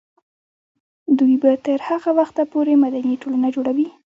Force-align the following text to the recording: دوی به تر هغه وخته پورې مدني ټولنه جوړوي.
دوی 1.17 1.35
به 1.41 1.51
تر 1.65 1.79
هغه 1.89 2.09
وخته 2.19 2.41
پورې 2.51 2.73
مدني 2.83 3.15
ټولنه 3.21 3.47
جوړوي. 3.55 3.87